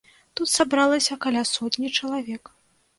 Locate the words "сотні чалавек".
1.53-2.43